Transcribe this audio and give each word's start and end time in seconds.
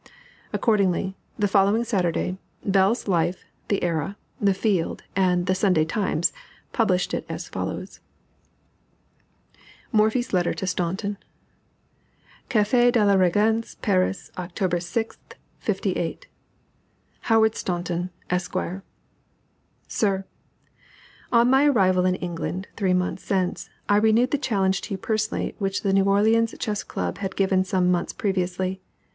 Accordingly, 0.51 1.15
the 1.37 1.47
following 1.47 1.83
Saturday, 1.83 2.39
Bell's 2.65 3.07
Life, 3.07 3.45
The 3.67 3.83
Era, 3.83 4.17
The 4.41 4.55
Field, 4.55 5.03
and 5.15 5.45
the 5.45 5.53
Sunday 5.53 5.85
Times 5.85 6.33
published 6.73 7.13
it 7.13 7.23
as 7.29 7.47
follows: 7.47 7.99
MORPHY'S 9.91 10.33
LETTER 10.33 10.55
TO 10.55 10.65
STAUNTON. 10.65 11.17
CAFE 12.49 12.71
DE 12.93 12.99
LA 12.99 13.13
REGENCE, 13.13 13.75
PARIS, 13.83 14.31
Oct. 14.39 14.81
6, 14.81 15.17
'58. 15.59 16.27
HOWARD 17.29 17.53
STAUNTON, 17.55 18.09
ESQ.: 18.31 18.57
SIR, 19.87 20.25
On 21.31 21.47
my 21.47 21.65
arrival 21.67 22.07
in 22.07 22.15
England, 22.15 22.67
three 22.75 22.95
months 22.95 23.21
since, 23.23 23.69
I 23.87 23.97
renewed 23.97 24.31
the 24.31 24.39
challenge 24.39 24.81
to 24.81 24.95
you 24.95 24.97
personally 24.97 25.53
which 25.59 25.83
the 25.83 25.93
New 25.93 26.05
Orleans 26.05 26.55
Chess 26.57 26.81
Club 26.81 27.19
had 27.19 27.35
given 27.35 27.63
some 27.63 27.91
months 27.91 28.13
previously. 28.13 28.81